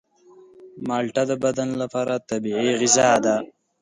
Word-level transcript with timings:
مالټه 0.87 1.23
د 1.29 1.31
بدن 1.43 1.69
لپاره 1.81 2.13
طبیعي 2.29 2.71
غذا 2.79 3.09
ده. 3.25 3.35